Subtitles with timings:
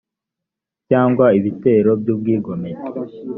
[0.89, 2.85] cyangwa ibitero by ubwigomeke